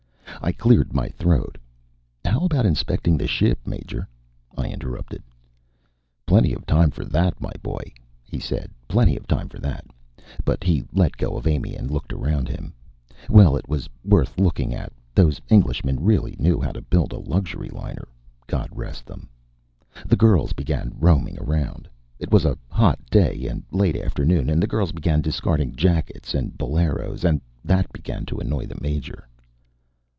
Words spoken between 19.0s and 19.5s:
them.